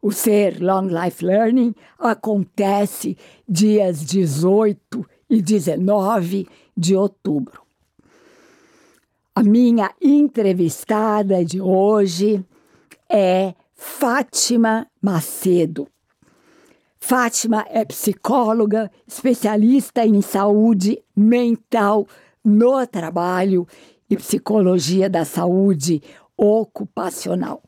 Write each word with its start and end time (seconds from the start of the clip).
O 0.00 0.12
Ser 0.12 0.62
Long 0.62 0.86
Life 0.86 1.24
Learning 1.24 1.74
acontece 1.98 3.16
dias 3.48 4.04
18 4.04 5.04
e 5.28 5.42
19 5.42 6.46
de 6.76 6.94
outubro. 6.94 7.62
A 9.34 9.42
minha 9.42 9.92
entrevistada 10.00 11.44
de 11.44 11.60
hoje 11.60 12.44
é 13.08 13.54
Fátima 13.74 14.86
Macedo. 15.02 15.88
Fátima 17.00 17.64
é 17.68 17.84
psicóloga, 17.84 18.90
especialista 19.06 20.06
em 20.06 20.20
saúde 20.20 21.02
mental 21.16 22.06
no 22.44 22.86
trabalho 22.86 23.66
e 24.08 24.16
psicologia 24.16 25.10
da 25.10 25.24
saúde 25.24 26.02
ocupacional. 26.36 27.62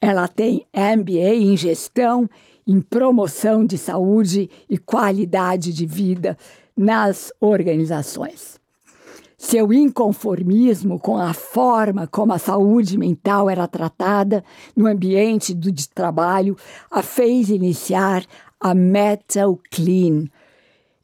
Ela 0.00 0.26
tem 0.26 0.66
MBA 0.74 1.34
em 1.34 1.56
gestão, 1.56 2.28
em 2.66 2.80
promoção 2.80 3.66
de 3.66 3.76
saúde 3.76 4.48
e 4.68 4.78
qualidade 4.78 5.72
de 5.72 5.84
vida 5.84 6.38
nas 6.76 7.32
organizações. 7.38 8.58
Seu 9.36 9.72
inconformismo 9.72 10.98
com 10.98 11.16
a 11.16 11.32
forma 11.32 12.06
como 12.06 12.32
a 12.32 12.38
saúde 12.38 12.98
mental 12.98 13.48
era 13.48 13.66
tratada 13.66 14.44
no 14.76 14.86
ambiente 14.86 15.54
do 15.54 15.72
de 15.72 15.88
trabalho 15.88 16.56
a 16.90 17.02
fez 17.02 17.48
iniciar 17.48 18.24
a 18.60 18.74
Metal 18.74 19.58
Clean 19.70 20.26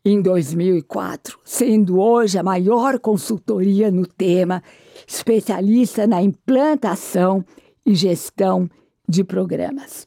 em 0.05 0.23
2004, 0.23 1.39
sendo 1.45 1.99
hoje 1.99 2.39
a 2.39 2.43
maior 2.43 2.99
consultoria 3.01 3.91
no 3.91 4.07
tema, 4.07 4.63
especialista 5.07 6.07
na 6.07 6.23
implantação 6.23 7.45
e 7.85 7.95
gestão 7.95 8.71
de 9.09 9.23
programas. 9.25 10.07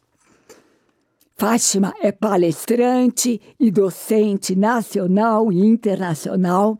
Fátima 1.35 1.93
é 2.01 2.11
palestrante 2.11 3.39
e 3.57 3.71
docente 3.71 4.55
nacional 4.57 5.51
e 5.53 5.65
internacional, 5.65 6.77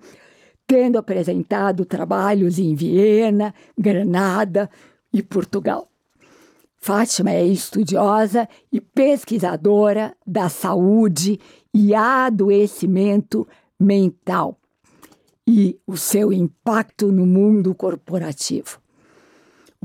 tendo 0.68 0.98
apresentado 0.98 1.86
trabalhos 1.86 2.60
em 2.60 2.76
Viena, 2.76 3.54
Granada 3.78 4.70
e 5.14 5.24
Portugal. 5.24 5.88
Fátima 6.76 7.32
é 7.32 7.46
estudiosa 7.46 8.50
e 8.72 8.82
pesquisadora 8.82 10.14
da 10.28 10.50
saúde 10.50 11.40
e 11.74 11.96
adoecimento 11.96 13.48
mental 13.80 14.58
e 15.48 15.80
o 15.88 15.96
seu 15.96 16.34
impacto 16.34 17.12
no 17.12 17.26
mundo 17.26 17.74
corporativo 17.74 18.80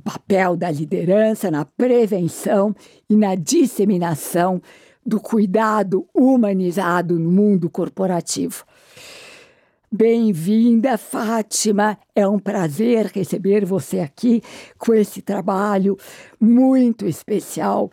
papel 0.05 0.57
da 0.57 0.71
liderança 0.71 1.51
na 1.51 1.65
prevenção 1.65 2.77
e 3.09 3.17
na 3.17 3.35
disseminação 3.35 4.61
do 5.05 5.19
cuidado 5.19 6.07
humanizado 6.15 7.19
no 7.19 7.31
mundo 7.31 7.69
corporativo. 7.71 8.65
Bem-vinda, 9.91 10.99
Fátima. 10.99 11.99
É 12.15 12.27
um 12.27 12.39
prazer 12.39 13.07
receber 13.15 13.65
você 13.65 14.01
aqui 14.01 14.43
com 14.79 14.95
esse 14.95 15.23
trabalho 15.23 15.97
muito 16.41 17.07
especial 17.07 17.91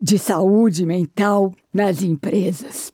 de 0.00 0.18
saúde 0.18 0.84
mental 0.84 1.52
nas 1.72 2.02
empresas. 2.02 2.93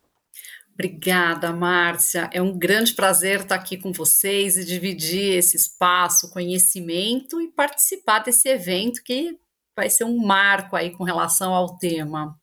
Obrigada, 0.74 1.52
Márcia. 1.52 2.30
É 2.32 2.40
um 2.40 2.58
grande 2.58 2.94
prazer 2.94 3.40
estar 3.40 3.54
aqui 3.54 3.76
com 3.76 3.92
vocês 3.92 4.56
e 4.56 4.64
dividir 4.64 5.36
esse 5.36 5.56
espaço, 5.56 6.30
conhecimento 6.30 7.40
e 7.40 7.48
participar 7.48 8.20
desse 8.20 8.48
evento 8.48 9.02
que 9.02 9.36
vai 9.76 9.90
ser 9.90 10.04
um 10.04 10.18
marco 10.18 10.76
aí 10.76 10.90
com 10.90 11.04
relação 11.04 11.52
ao 11.52 11.76
tema. 11.76 12.38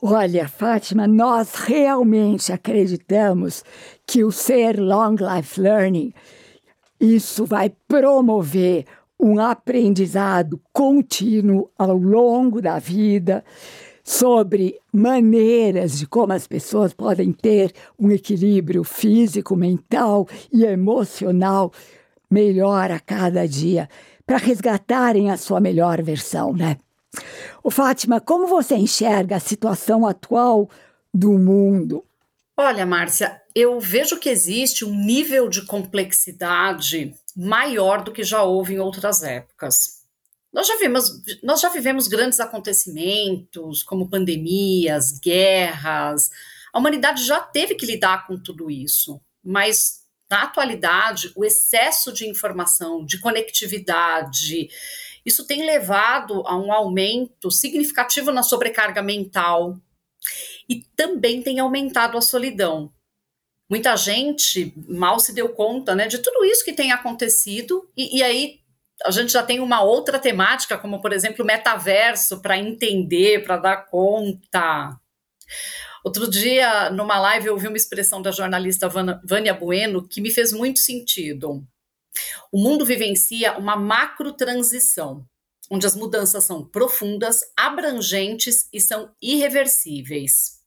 Olha, 0.00 0.48
Fátima, 0.48 1.06
nós 1.06 1.54
realmente 1.54 2.52
acreditamos 2.52 3.64
que 4.06 4.22
o 4.22 4.30
ser 4.30 4.78
Long 4.78 5.16
Life 5.16 5.60
Learning 5.60 6.12
isso 7.00 7.44
vai 7.44 7.70
promover 7.86 8.86
um 9.20 9.38
aprendizado 9.38 10.60
contínuo 10.72 11.70
ao 11.78 11.96
longo 11.96 12.60
da 12.60 12.78
vida, 12.78 13.44
sobre 14.04 14.78
maneiras 14.92 15.98
de 15.98 16.06
como 16.06 16.34
as 16.34 16.46
pessoas 16.46 16.92
podem 16.92 17.32
ter 17.32 17.72
um 17.98 18.10
equilíbrio 18.10 18.84
físico, 18.84 19.56
mental 19.56 20.28
e 20.52 20.62
emocional 20.64 21.72
melhor 22.30 22.90
a 22.90 23.00
cada 23.00 23.48
dia 23.48 23.88
para 24.26 24.36
resgatarem 24.36 25.30
a 25.30 25.38
sua 25.38 25.58
melhor 25.58 26.02
versão, 26.02 26.52
né? 26.52 26.76
O 27.62 27.70
Fátima, 27.70 28.20
como 28.20 28.46
você 28.46 28.74
enxerga 28.74 29.36
a 29.36 29.40
situação 29.40 30.06
atual 30.06 30.68
do 31.12 31.32
mundo? 31.38 32.04
Olha, 32.56 32.84
Márcia, 32.84 33.40
eu 33.54 33.80
vejo 33.80 34.18
que 34.18 34.28
existe 34.28 34.84
um 34.84 34.94
nível 34.94 35.48
de 35.48 35.64
complexidade 35.64 37.14
maior 37.36 38.02
do 38.02 38.12
que 38.12 38.22
já 38.22 38.42
houve 38.42 38.74
em 38.74 38.78
outras 38.78 39.22
épocas. 39.22 40.03
Nós 40.54 40.68
já, 40.68 40.76
vimos, 40.76 41.20
nós 41.42 41.60
já 41.60 41.68
vivemos 41.68 42.06
grandes 42.06 42.38
acontecimentos, 42.38 43.82
como 43.82 44.08
pandemias, 44.08 45.18
guerras. 45.18 46.30
A 46.72 46.78
humanidade 46.78 47.24
já 47.24 47.40
teve 47.40 47.74
que 47.74 47.84
lidar 47.84 48.24
com 48.28 48.38
tudo 48.38 48.70
isso, 48.70 49.20
mas 49.42 50.04
na 50.30 50.44
atualidade, 50.44 51.32
o 51.34 51.44
excesso 51.44 52.12
de 52.12 52.28
informação, 52.28 53.04
de 53.04 53.18
conectividade, 53.18 54.68
isso 55.26 55.44
tem 55.44 55.66
levado 55.66 56.46
a 56.46 56.56
um 56.56 56.72
aumento 56.72 57.50
significativo 57.50 58.30
na 58.30 58.44
sobrecarga 58.44 59.02
mental 59.02 59.76
e 60.68 60.84
também 60.94 61.42
tem 61.42 61.58
aumentado 61.58 62.16
a 62.16 62.22
solidão. 62.22 62.92
Muita 63.68 63.96
gente 63.96 64.72
mal 64.88 65.18
se 65.18 65.32
deu 65.32 65.48
conta 65.48 65.96
né, 65.96 66.06
de 66.06 66.18
tudo 66.18 66.44
isso 66.44 66.64
que 66.64 66.72
tem 66.72 66.92
acontecido, 66.92 67.90
e, 67.96 68.18
e 68.18 68.22
aí 68.22 68.60
a 69.02 69.10
gente 69.10 69.32
já 69.32 69.42
tem 69.42 69.60
uma 69.60 69.82
outra 69.82 70.18
temática, 70.18 70.78
como 70.78 71.00
por 71.00 71.12
exemplo 71.12 71.44
metaverso, 71.44 72.40
para 72.40 72.58
entender, 72.58 73.44
para 73.44 73.56
dar 73.56 73.76
conta. 73.86 74.98
Outro 76.04 76.28
dia, 76.28 76.90
numa 76.90 77.18
live, 77.18 77.46
eu 77.46 77.54
ouvi 77.54 77.66
uma 77.66 77.76
expressão 77.76 78.20
da 78.20 78.30
jornalista 78.30 78.88
Vânia 78.88 79.54
Bueno 79.54 80.06
que 80.06 80.20
me 80.20 80.30
fez 80.30 80.52
muito 80.52 80.78
sentido. 80.78 81.66
O 82.52 82.58
mundo 82.62 82.84
vivencia 82.84 83.56
uma 83.56 83.74
macro 83.74 84.32
transição, 84.32 85.26
onde 85.70 85.86
as 85.86 85.96
mudanças 85.96 86.44
são 86.44 86.64
profundas, 86.64 87.40
abrangentes 87.56 88.68
e 88.72 88.80
são 88.80 89.12
irreversíveis. 89.20 90.60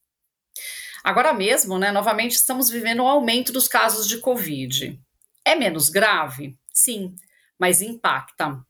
Agora 1.04 1.34
mesmo, 1.34 1.78
né, 1.78 1.92
novamente 1.92 2.34
estamos 2.34 2.70
vivendo 2.70 3.04
um 3.04 3.08
aumento 3.08 3.54
dos 3.54 3.68
casos 3.68 4.08
de 4.08 4.18
Covid. 4.18 5.00
É 5.46 5.56
menos 5.56 5.88
grave? 5.88 6.58
Sim, 6.74 7.16
mas 7.60 7.82
impacta. 7.82 8.62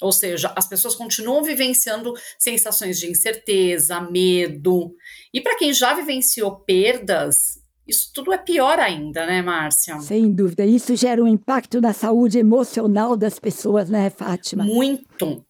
Ou 0.00 0.12
seja, 0.12 0.52
as 0.56 0.66
pessoas 0.66 0.94
continuam 0.94 1.42
vivenciando 1.42 2.14
sensações 2.38 2.98
de 2.98 3.10
incerteza, 3.10 4.00
medo. 4.00 4.94
E 5.32 5.40
para 5.40 5.56
quem 5.58 5.72
já 5.72 5.92
vivenciou 5.92 6.60
perdas, 6.60 7.60
isso 7.86 8.10
tudo 8.14 8.32
é 8.32 8.38
pior 8.38 8.78
ainda, 8.78 9.26
né, 9.26 9.42
Márcia? 9.42 10.00
Sem 10.00 10.32
dúvida. 10.32 10.64
Isso 10.64 10.96
gera 10.96 11.22
um 11.22 11.28
impacto 11.28 11.80
na 11.80 11.92
saúde 11.92 12.38
emocional 12.38 13.16
das 13.16 13.38
pessoas, 13.38 13.90
né, 13.90 14.08
Fátima? 14.08 14.64
Muito. 14.64 15.44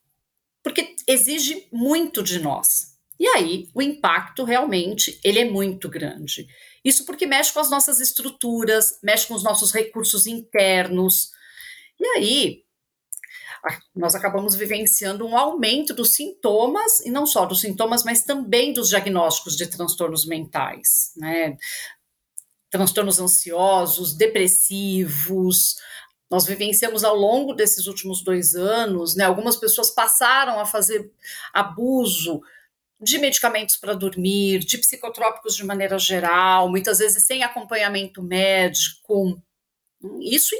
Porque 0.62 0.96
exige 1.06 1.68
muito 1.72 2.22
de 2.22 2.40
nós. 2.40 2.90
E 3.18 3.26
aí 3.26 3.68
o 3.74 3.82
impacto 3.82 4.44
realmente 4.44 5.20
ele 5.22 5.38
é 5.38 5.44
muito 5.44 5.88
grande. 5.88 6.46
Isso 6.82 7.04
porque 7.04 7.26
mexe 7.26 7.52
com 7.52 7.60
as 7.60 7.70
nossas 7.70 8.00
estruturas, 8.00 8.98
mexe 9.02 9.26
com 9.26 9.34
os 9.34 9.44
nossos 9.44 9.70
recursos 9.72 10.26
internos. 10.26 11.30
E 12.00 12.06
aí 12.16 12.62
nós 13.94 14.14
acabamos 14.14 14.54
vivenciando 14.54 15.26
um 15.26 15.36
aumento 15.36 15.92
dos 15.92 16.14
sintomas, 16.14 17.00
e 17.00 17.10
não 17.10 17.26
só 17.26 17.44
dos 17.44 17.60
sintomas, 17.60 18.04
mas 18.04 18.24
também 18.24 18.72
dos 18.72 18.88
diagnósticos 18.88 19.56
de 19.56 19.66
transtornos 19.66 20.26
mentais, 20.26 21.12
né? 21.16 21.56
Transtornos 22.70 23.18
ansiosos, 23.18 24.14
depressivos. 24.14 25.76
Nós 26.30 26.46
vivenciamos 26.46 27.02
ao 27.02 27.16
longo 27.16 27.52
desses 27.52 27.86
últimos 27.86 28.22
dois 28.22 28.54
anos, 28.54 29.16
né? 29.16 29.24
Algumas 29.24 29.56
pessoas 29.56 29.90
passaram 29.90 30.60
a 30.60 30.64
fazer 30.64 31.10
abuso 31.52 32.40
de 33.00 33.18
medicamentos 33.18 33.76
para 33.76 33.94
dormir, 33.94 34.58
de 34.60 34.78
psicotrópicos 34.78 35.56
de 35.56 35.64
maneira 35.64 35.98
geral, 35.98 36.68
muitas 36.68 36.98
vezes 36.98 37.24
sem 37.24 37.42
acompanhamento 37.42 38.22
médico. 38.22 39.40
Isso 40.20 40.54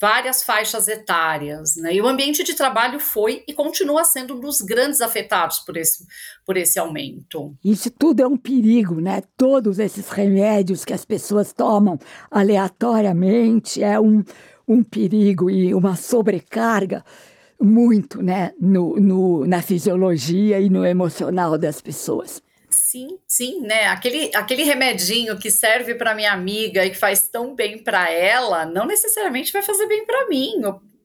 várias 0.00 0.42
faixas 0.42 0.86
etárias, 0.86 1.76
né? 1.76 1.94
E 1.94 2.00
o 2.00 2.06
ambiente 2.06 2.44
de 2.44 2.54
trabalho 2.54 3.00
foi 3.00 3.42
e 3.48 3.52
continua 3.52 4.04
sendo 4.04 4.36
um 4.36 4.40
dos 4.40 4.60
grandes 4.60 5.00
afetados 5.00 5.58
por 5.60 5.76
esse, 5.76 6.06
por 6.46 6.56
esse 6.56 6.78
aumento. 6.78 7.56
Isso 7.64 7.90
tudo 7.90 8.22
é 8.22 8.26
um 8.26 8.36
perigo, 8.36 9.00
né? 9.00 9.22
Todos 9.36 9.78
esses 9.78 10.08
remédios 10.08 10.84
que 10.84 10.92
as 10.92 11.04
pessoas 11.04 11.52
tomam 11.52 11.98
aleatoriamente 12.30 13.82
é 13.82 13.98
um, 13.98 14.22
um 14.66 14.84
perigo 14.84 15.50
e 15.50 15.74
uma 15.74 15.96
sobrecarga 15.96 17.04
muito, 17.60 18.22
né? 18.22 18.52
No, 18.60 18.94
no, 19.00 19.46
na 19.46 19.60
fisiologia 19.60 20.60
e 20.60 20.70
no 20.70 20.86
emocional 20.86 21.58
das 21.58 21.80
pessoas. 21.80 22.40
Sim, 22.78 23.18
sim, 23.26 23.60
né? 23.60 23.86
Aquele, 23.88 24.30
aquele 24.34 24.62
remedinho 24.62 25.36
que 25.38 25.50
serve 25.50 25.94
para 25.94 26.14
minha 26.14 26.32
amiga 26.32 26.84
e 26.84 26.90
que 26.90 26.96
faz 26.96 27.28
tão 27.28 27.54
bem 27.54 27.82
para 27.82 28.10
ela, 28.10 28.64
não 28.64 28.86
necessariamente 28.86 29.52
vai 29.52 29.62
fazer 29.62 29.86
bem 29.86 30.06
para 30.06 30.28
mim. 30.28 30.54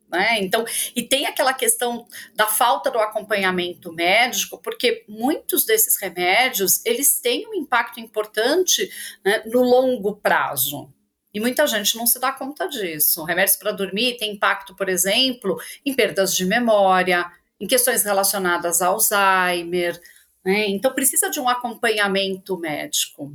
Né? 0.09 0.37
Então, 0.39 0.63
e 0.95 1.01
tem 1.01 1.25
aquela 1.25 1.53
questão 1.53 2.05
da 2.35 2.45
falta 2.45 2.91
do 2.91 2.99
acompanhamento 2.99 3.91
médico, 3.91 4.59
porque 4.59 5.03
muitos 5.09 5.65
desses 5.65 5.99
remédios 5.99 6.85
eles 6.85 7.19
têm 7.19 7.47
um 7.47 7.55
impacto 7.55 7.99
importante 7.99 8.89
né, 9.25 9.41
no 9.47 9.61
longo 9.63 10.15
prazo. 10.15 10.93
E 11.33 11.39
muita 11.39 11.65
gente 11.65 11.97
não 11.97 12.05
se 12.05 12.19
dá 12.19 12.31
conta 12.31 12.67
disso. 12.67 13.23
Remédios 13.23 13.57
para 13.57 13.71
dormir 13.71 14.17
têm 14.17 14.33
impacto, 14.33 14.75
por 14.75 14.87
exemplo, 14.87 15.59
em 15.83 15.95
perdas 15.95 16.35
de 16.35 16.45
memória, 16.45 17.25
em 17.59 17.65
questões 17.65 18.03
relacionadas 18.03 18.81
a 18.81 18.87
Alzheimer, 18.87 19.99
né? 20.43 20.67
Então, 20.69 20.93
precisa 20.93 21.29
de 21.29 21.39
um 21.39 21.47
acompanhamento 21.47 22.57
médico. 22.57 23.33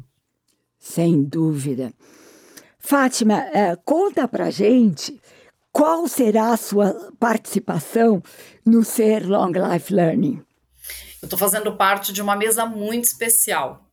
Sem 0.79 1.23
dúvida. 1.23 1.93
Fátima, 2.79 3.41
é, 3.53 3.77
conta 3.77 4.29
para 4.29 4.51
gente 4.51 5.21
qual 5.73 6.09
será 6.09 6.53
a 6.53 6.57
sua 6.57 7.13
participação 7.19 8.23
no 8.65 8.85
Ser 8.85 9.27
Long 9.27 9.53
Life 9.53 9.93
Learning. 9.93 10.43
Eu 11.21 11.27
estou 11.27 11.39
fazendo 11.39 11.77
parte 11.77 12.13
de 12.13 12.23
uma 12.23 12.37
mesa 12.37 12.65
muito 12.65 13.05
especial, 13.05 13.85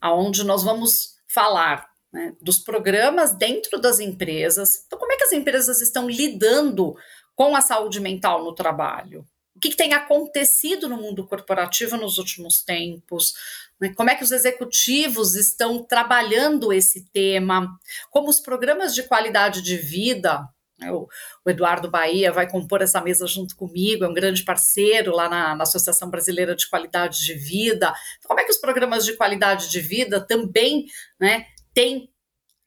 aonde 0.00 0.44
nós 0.44 0.62
vamos 0.62 1.16
falar 1.28 1.88
né, 2.12 2.34
dos 2.40 2.58
programas 2.58 3.34
dentro 3.34 3.80
das 3.80 3.98
empresas. 3.98 4.84
Então, 4.86 4.98
como 4.98 5.12
é 5.12 5.16
que 5.16 5.24
as 5.24 5.32
empresas 5.32 5.80
estão 5.80 6.08
lidando 6.08 6.94
com 7.34 7.56
a 7.56 7.60
saúde 7.60 8.00
mental 8.00 8.44
no 8.44 8.54
trabalho? 8.54 9.24
Que, 9.62 9.70
que 9.70 9.76
tem 9.76 9.94
acontecido 9.94 10.88
no 10.88 10.96
mundo 10.96 11.24
corporativo 11.24 11.96
nos 11.96 12.18
últimos 12.18 12.62
tempos, 12.62 13.34
né? 13.80 13.94
como 13.94 14.10
é 14.10 14.16
que 14.16 14.24
os 14.24 14.32
executivos 14.32 15.36
estão 15.36 15.82
trabalhando 15.84 16.72
esse 16.72 17.04
tema, 17.12 17.68
como 18.10 18.28
os 18.28 18.40
programas 18.40 18.92
de 18.94 19.04
qualidade 19.04 19.62
de 19.62 19.76
vida 19.76 20.46
né? 20.78 20.90
o, 20.90 21.08
Eduardo 21.46 21.88
Bahia 21.88 22.32
vai 22.32 22.50
compor 22.50 22.82
essa 22.82 23.00
mesa 23.00 23.26
junto 23.26 23.56
comigo, 23.56 24.04
é 24.04 24.08
um 24.08 24.14
grande 24.14 24.42
parceiro 24.42 25.14
lá 25.14 25.28
na, 25.28 25.54
na, 25.54 25.62
Associação 25.62 26.10
Brasileira 26.10 26.56
de 26.56 26.68
Qualidade 26.68 27.24
de 27.24 27.34
Vida. 27.34 27.94
Como 28.24 28.40
é 28.40 28.44
que 28.44 28.50
os 28.50 28.58
programas 28.58 29.04
de 29.04 29.16
qualidade 29.16 29.70
de 29.70 29.80
vida 29.80 30.20
também 30.20 30.86
né, 31.20 31.46
têm 31.72 32.10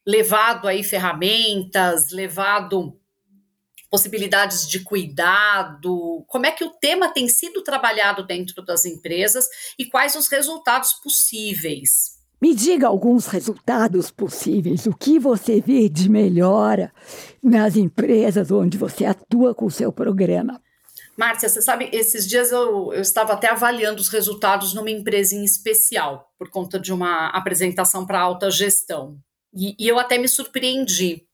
levado 0.06 0.68
aí 0.68 0.84
ferramentas, 0.84 2.12
levado 2.12 2.98
possibilidades 3.96 4.68
de 4.68 4.82
cuidado, 4.82 6.26
como 6.28 6.46
é 6.46 6.52
que 6.52 6.66
o 6.66 6.70
tema 6.70 7.08
tem 7.08 7.30
sido 7.30 7.64
trabalhado 7.64 8.28
dentro 8.28 8.62
das 8.62 8.84
empresas 8.84 9.48
e 9.80 9.86
quais 9.86 10.16
os 10.16 10.28
resultados 10.28 10.92
possíveis. 11.02 12.16
Me 12.42 12.54
diga 12.54 12.88
alguns 12.88 13.28
resultados 13.28 14.12
possíveis, 14.12 14.86
o 14.86 14.94
que 14.94 15.18
você 15.18 15.62
vê 15.62 15.88
de 15.88 16.10
melhora 16.10 16.92
nas 17.42 17.78
empresas 17.78 18.52
onde 18.52 18.78
você 18.78 19.06
atua 19.06 19.56
com 19.56 19.68
o 19.68 19.72
seu 19.72 19.94
programa. 19.94 20.62
Márcia, 21.18 21.48
você 21.48 21.62
sabe, 21.62 21.90
esses 21.94 22.28
dias 22.28 22.52
eu, 22.52 22.92
eu 22.92 23.02
estava 23.02 23.32
até 23.32 23.50
avaliando 23.50 24.02
os 24.02 24.10
resultados 24.10 24.74
numa 24.74 24.92
empresa 24.92 25.34
em 25.34 25.46
especial, 25.46 26.34
por 26.38 26.50
conta 26.50 26.78
de 26.78 26.92
uma 26.92 27.30
apresentação 27.30 28.06
para 28.06 28.20
alta 28.20 28.52
gestão. 28.52 29.18
E, 29.54 29.74
e 29.80 29.88
eu 29.88 29.98
até 29.98 30.18
me 30.18 30.28
surpreendi, 30.28 31.26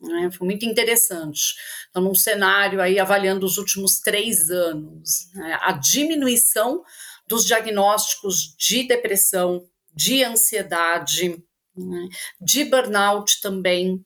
né? 0.00 0.30
Foi 0.30 0.46
muito 0.46 0.64
interessante. 0.64 1.54
Então, 1.90 2.02
num 2.02 2.14
cenário 2.14 2.80
aí 2.80 2.98
avaliando 2.98 3.46
os 3.46 3.58
últimos 3.58 4.00
três 4.00 4.50
anos, 4.50 5.30
né? 5.34 5.58
a 5.62 5.72
diminuição 5.72 6.82
dos 7.26 7.44
diagnósticos 7.44 8.54
de 8.56 8.86
depressão, 8.86 9.66
de 9.94 10.22
ansiedade, 10.22 11.42
né? 11.76 12.08
de 12.40 12.64
burnout 12.64 13.40
também. 13.40 14.04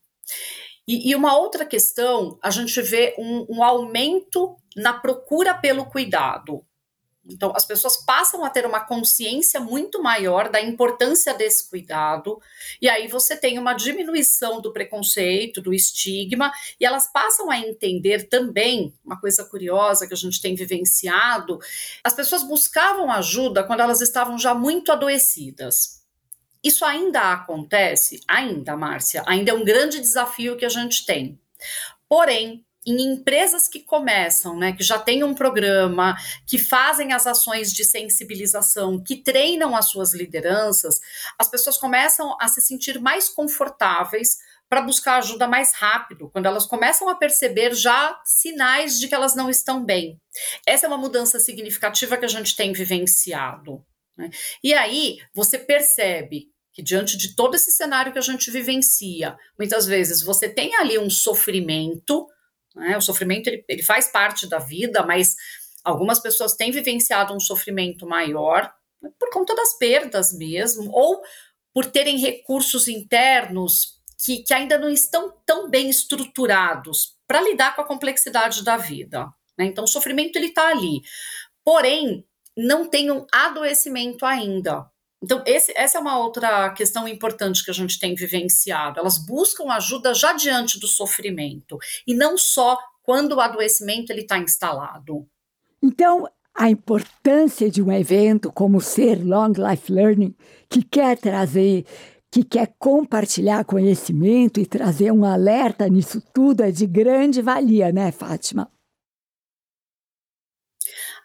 E, 0.87 1.10
e, 1.10 1.14
uma 1.14 1.37
outra 1.37 1.64
questão, 1.64 2.38
a 2.42 2.50
gente 2.50 2.81
vê 2.82 3.14
um, 3.19 3.46
um 3.48 3.62
aumento 3.62 4.56
na 4.76 4.92
procura 4.92 5.54
pelo 5.54 5.87
cuidado. 5.87 6.64
Então, 7.30 7.52
as 7.54 7.64
pessoas 7.64 7.96
passam 7.96 8.44
a 8.44 8.50
ter 8.50 8.66
uma 8.66 8.80
consciência 8.80 9.60
muito 9.60 10.02
maior 10.02 10.48
da 10.48 10.60
importância 10.60 11.32
desse 11.32 11.68
cuidado, 11.68 12.40
e 12.80 12.88
aí 12.88 13.06
você 13.08 13.36
tem 13.36 13.58
uma 13.58 13.72
diminuição 13.72 14.60
do 14.60 14.72
preconceito, 14.72 15.60
do 15.60 15.72
estigma, 15.72 16.52
e 16.78 16.84
elas 16.84 17.10
passam 17.12 17.50
a 17.50 17.58
entender 17.58 18.28
também 18.28 18.94
uma 19.04 19.20
coisa 19.20 19.44
curiosa 19.44 20.06
que 20.06 20.14
a 20.14 20.16
gente 20.16 20.40
tem 20.40 20.54
vivenciado: 20.54 21.58
as 22.02 22.14
pessoas 22.14 22.42
buscavam 22.42 23.10
ajuda 23.10 23.64
quando 23.64 23.80
elas 23.80 24.00
estavam 24.00 24.38
já 24.38 24.54
muito 24.54 24.92
adoecidas. 24.92 26.00
Isso 26.62 26.84
ainda 26.84 27.32
acontece? 27.32 28.20
Ainda, 28.28 28.76
Márcia, 28.76 29.22
ainda 29.26 29.50
é 29.50 29.54
um 29.54 29.64
grande 29.64 29.99
desafio 29.99 30.56
que 30.56 30.64
a 30.64 30.68
gente 30.68 31.06
tem. 31.06 31.40
Porém, 32.06 32.64
em 32.90 33.12
empresas 33.12 33.68
que 33.68 33.80
começam, 33.80 34.59
né, 34.59 34.73
que 34.73 34.82
já 34.82 34.99
têm 34.99 35.23
um 35.23 35.35
programa, 35.35 36.16
que 36.47 36.59
fazem 36.59 37.12
as 37.12 37.26
ações 37.26 37.73
de 37.73 37.85
sensibilização, 37.85 39.02
que 39.02 39.16
treinam 39.16 39.76
as 39.76 39.90
suas 39.90 40.12
lideranças, 40.12 41.00
as 41.38 41.49
pessoas 41.49 41.78
começam 41.78 42.37
a 42.40 42.49
se 42.49 42.61
sentir 42.61 43.00
mais 43.00 43.28
confortáveis 43.28 44.38
para 44.68 44.82
buscar 44.82 45.16
ajuda 45.16 45.49
mais 45.49 45.75
rápido, 45.75 46.30
quando 46.30 46.47
elas 46.47 46.64
começam 46.64 47.09
a 47.09 47.16
perceber 47.16 47.75
já 47.75 48.20
sinais 48.25 49.00
de 49.00 49.09
que 49.09 49.14
elas 49.14 49.35
não 49.35 49.50
estão 49.50 49.85
bem. 49.85 50.16
Essa 50.64 50.87
é 50.87 50.88
uma 50.88 50.97
mudança 50.97 51.40
significativa 51.40 52.16
que 52.16 52.25
a 52.25 52.28
gente 52.28 52.54
tem 52.54 52.73
vivenciado. 52.73 53.85
Né? 54.16 54.30
E 54.62 54.73
aí 54.73 55.18
você 55.35 55.59
percebe 55.59 56.47
que 56.73 56.82
diante 56.82 57.16
de 57.16 57.35
todo 57.35 57.56
esse 57.56 57.73
cenário 57.73 58.12
que 58.12 58.18
a 58.18 58.23
gente 58.23 58.49
vivencia, 58.49 59.37
muitas 59.59 59.87
vezes 59.87 60.23
você 60.23 60.49
tem 60.49 60.76
ali 60.76 60.99
um 60.99 61.11
sofrimento 61.11 62.28
né? 62.74 62.96
O 62.96 63.00
sofrimento 63.00 63.48
ele, 63.48 63.64
ele 63.68 63.82
faz 63.82 64.08
parte 64.08 64.46
da 64.48 64.58
vida, 64.58 65.04
mas 65.04 65.34
algumas 65.84 66.20
pessoas 66.20 66.54
têm 66.54 66.70
vivenciado 66.70 67.34
um 67.34 67.40
sofrimento 67.40 68.06
maior 68.06 68.72
por 69.18 69.30
conta 69.30 69.54
das 69.54 69.76
perdas 69.78 70.32
mesmo, 70.32 70.90
ou 70.92 71.22
por 71.72 71.86
terem 71.86 72.18
recursos 72.18 72.88
internos 72.88 74.00
que, 74.22 74.42
que 74.42 74.52
ainda 74.52 74.78
não 74.78 74.90
estão 74.90 75.32
tão 75.46 75.70
bem 75.70 75.88
estruturados 75.88 77.16
para 77.26 77.40
lidar 77.40 77.74
com 77.74 77.82
a 77.82 77.86
complexidade 77.86 78.62
da 78.62 78.76
vida. 78.76 79.32
Né? 79.56 79.66
Então, 79.66 79.84
o 79.84 79.88
sofrimento 79.88 80.36
ele 80.36 80.48
está 80.48 80.68
ali. 80.68 81.00
Porém, 81.64 82.26
não 82.56 82.88
tem 82.88 83.10
um 83.10 83.26
adoecimento 83.32 84.26
ainda. 84.26 84.84
Então, 85.22 85.42
esse, 85.46 85.72
essa 85.76 85.98
é 85.98 86.00
uma 86.00 86.18
outra 86.18 86.70
questão 86.70 87.06
importante 87.06 87.62
que 87.62 87.70
a 87.70 87.74
gente 87.74 87.98
tem 87.98 88.14
vivenciado. 88.14 88.98
Elas 88.98 89.18
buscam 89.18 89.70
ajuda 89.70 90.14
já 90.14 90.32
diante 90.32 90.80
do 90.80 90.86
sofrimento 90.86 91.78
e 92.06 92.14
não 92.14 92.38
só 92.38 92.78
quando 93.02 93.32
o 93.32 93.40
adoecimento 93.40 94.12
está 94.12 94.38
instalado. 94.38 95.26
Então, 95.82 96.26
a 96.54 96.70
importância 96.70 97.70
de 97.70 97.82
um 97.82 97.92
evento 97.92 98.52
como 98.52 98.80
ser 98.80 99.22
Long 99.22 99.52
Life 99.52 99.92
Learning, 99.92 100.34
que 100.68 100.82
quer 100.82 101.18
trazer, 101.18 101.84
que 102.30 102.42
quer 102.42 102.74
compartilhar 102.78 103.64
conhecimento 103.64 104.60
e 104.60 104.66
trazer 104.66 105.12
um 105.12 105.24
alerta 105.24 105.88
nisso 105.88 106.22
tudo, 106.32 106.62
é 106.62 106.70
de 106.70 106.86
grande 106.86 107.42
valia, 107.42 107.92
né, 107.92 108.10
Fátima? 108.10 108.70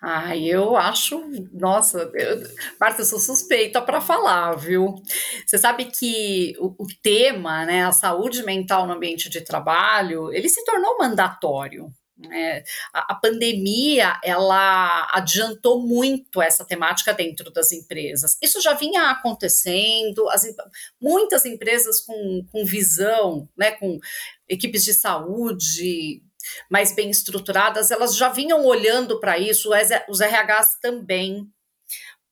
Ah, 0.07 0.37
eu 0.37 0.75
acho, 0.75 1.19
nossa, 1.51 2.11
eu, 2.13 2.43
Marta, 2.79 3.01
eu 3.01 3.05
sou 3.05 3.17
suspeita 3.17 3.81
para 3.81 3.99
falar, 3.99 4.53
viu? 4.53 5.01
Você 5.43 5.57
sabe 5.57 5.85
que 5.85 6.53
o, 6.59 6.75
o, 6.83 6.85
tema, 7.01 7.65
né, 7.65 7.83
a 7.85 7.91
saúde 7.91 8.43
mental 8.43 8.85
no 8.85 8.93
ambiente 8.93 9.27
de 9.31 9.41
trabalho, 9.41 10.31
ele 10.31 10.47
se 10.47 10.63
tornou 10.63 10.99
mandatório. 10.99 11.91
Né? 12.15 12.63
A, 12.93 13.13
a 13.13 13.15
pandemia, 13.15 14.19
ela 14.23 15.09
adiantou 15.11 15.81
muito 15.81 16.39
essa 16.39 16.63
temática 16.63 17.11
dentro 17.11 17.51
das 17.51 17.71
empresas. 17.71 18.37
Isso 18.43 18.61
já 18.61 18.75
vinha 18.75 19.09
acontecendo, 19.09 20.29
as, 20.29 20.43
muitas 21.01 21.45
empresas 21.45 21.99
com, 22.01 22.45
com 22.51 22.63
visão, 22.63 23.49
né, 23.57 23.71
com 23.71 23.97
equipes 24.47 24.83
de 24.83 24.93
saúde, 24.93 26.21
mais 26.69 26.93
bem 26.93 27.09
estruturadas, 27.09 27.91
elas 27.91 28.15
já 28.15 28.29
vinham 28.29 28.65
olhando 28.65 29.19
para 29.19 29.37
isso, 29.37 29.71
os 30.07 30.19
RHs 30.19 30.79
também. 30.81 31.49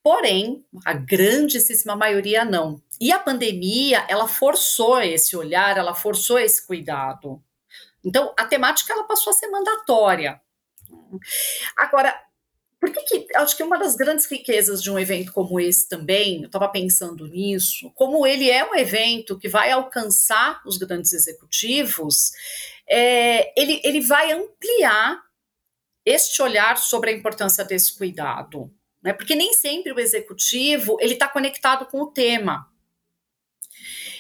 Porém, 0.04 0.66
a 0.86 0.94
grandíssima 0.94 1.96
maioria 1.96 2.44
não. 2.44 2.82
E 3.00 3.12
a 3.12 3.20
pandemia, 3.20 4.06
ela 4.10 4.28
forçou 4.28 5.02
esse 5.02 5.36
olhar, 5.36 5.78
ela 5.78 5.96
forçou 5.96 6.38
esse 6.38 6.68
cuidado. 6.68 7.42
Então, 8.04 8.34
a 8.38 8.46
temática 8.46 8.92
ela 8.92 9.06
passou 9.06 9.32
a 9.32 9.34
ser 9.34 9.48
mandatória. 9.48 10.42
Agora, 11.78 12.14
por 12.84 12.92
que, 12.92 13.02
que 13.04 13.38
acho 13.38 13.56
que 13.56 13.64
uma 13.64 13.80
das 13.80 13.96
grandes 13.96 14.26
riquezas 14.26 14.84
de 14.84 14.92
um 14.92 15.00
evento 15.00 15.32
como 15.32 15.58
esse 15.58 15.88
também, 15.88 16.42
eu 16.42 16.48
estava 16.48 16.68
pensando 16.68 17.26
nisso, 17.26 17.90
como 17.96 18.28
ele 18.28 18.50
é 18.50 18.70
um 18.70 18.76
evento 18.76 19.40
que 19.40 19.48
vai 19.48 19.72
alcançar 19.72 20.62
os 20.66 20.78
grandes 20.78 21.14
executivos, 21.14 22.34
é, 22.86 23.58
ele, 23.58 23.80
ele 23.86 24.02
vai 24.02 24.34
ampliar 24.34 25.24
este 26.06 26.42
olhar 26.42 26.78
sobre 26.78 27.12
a 27.12 27.14
importância 27.14 27.64
desse 27.64 27.98
cuidado, 27.98 28.70
né? 29.02 29.14
Porque 29.14 29.34
nem 29.34 29.54
sempre 29.54 29.94
o 29.94 30.00
executivo 30.00 30.98
ele 31.00 31.14
está 31.14 31.30
conectado 31.30 31.86
com 31.86 32.02
o 32.02 32.12
tema. 32.12 32.70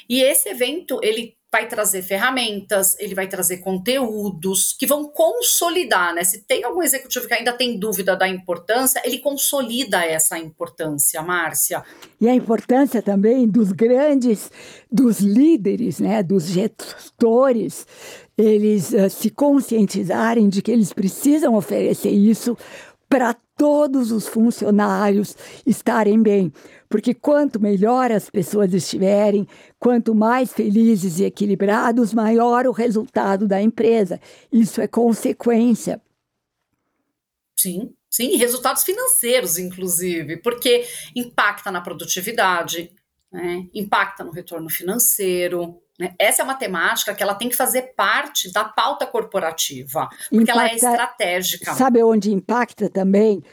E 0.07 0.21
esse 0.21 0.47
evento 0.47 1.01
ele 1.03 1.37
vai 1.53 1.67
trazer 1.67 2.01
ferramentas, 2.01 2.97
ele 2.99 3.13
vai 3.13 3.27
trazer 3.27 3.57
conteúdos 3.57 4.73
que 4.73 4.87
vão 4.87 5.07
consolidar, 5.07 6.11
né? 6.11 6.23
Se 6.23 6.41
tem 6.41 6.63
algum 6.63 6.81
executivo 6.81 7.27
que 7.27 7.33
ainda 7.35 7.53
tem 7.53 7.77
dúvida 7.77 8.15
da 8.15 8.27
importância, 8.27 8.99
ele 9.05 9.19
consolida 9.19 10.03
essa 10.03 10.35
importância, 10.39 11.21
Márcia. 11.21 11.83
E 12.19 12.27
a 12.27 12.33
importância 12.33 13.03
também 13.03 13.47
dos 13.47 13.71
grandes, 13.71 14.49
dos 14.91 15.19
líderes, 15.19 15.99
né? 15.99 16.23
Dos 16.23 16.47
gestores, 16.47 17.85
eles 18.35 18.91
uh, 18.91 19.07
se 19.07 19.29
conscientizarem 19.29 20.49
de 20.49 20.59
que 20.59 20.71
eles 20.71 20.91
precisam 20.91 21.53
oferecer 21.53 22.09
isso 22.09 22.57
para 23.07 23.35
todos 23.55 24.11
os 24.11 24.27
funcionários 24.27 25.35
estarem 25.65 26.21
bem. 26.21 26.51
Porque 26.89 27.13
quanto 27.13 27.59
melhor 27.59 28.11
as 28.11 28.29
pessoas 28.29 28.73
estiverem, 28.73 29.47
quanto 29.79 30.13
mais 30.13 30.53
felizes 30.53 31.19
e 31.19 31.25
equilibrados, 31.25 32.13
maior 32.13 32.67
o 32.67 32.71
resultado 32.71 33.47
da 33.47 33.61
empresa. 33.61 34.19
Isso 34.51 34.79
é 34.79 34.87
consequência. 34.87 36.01
Sim, 37.55 37.93
sim, 38.09 38.35
resultados 38.35 38.83
financeiros, 38.83 39.57
inclusive, 39.57 40.37
porque 40.37 40.85
impacta 41.15 41.71
na 41.71 41.81
produtividade, 41.81 42.91
né? 43.31 43.67
impacta 43.73 44.23
no 44.23 44.31
retorno 44.31 44.69
financeiro? 44.69 45.82
Essa 46.17 46.41
é 46.41 46.45
uma 46.45 46.55
temática 46.55 47.13
que 47.13 47.21
ela 47.21 47.35
tem 47.35 47.49
que 47.49 47.55
fazer 47.55 47.93
parte 47.95 48.51
da 48.51 48.63
pauta 48.63 49.05
corporativa, 49.05 50.09
porque 50.29 50.35
impacta, 50.35 50.51
ela 50.51 50.69
é 50.69 50.75
estratégica. 50.75 51.73
Sabe 51.73 52.03
onde 52.03 52.31
impacta 52.31 52.89
também? 52.89 53.43